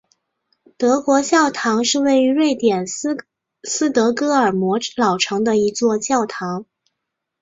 [0.79, 6.65] 德国教堂是位于瑞典斯德哥尔摩老城的一座教堂。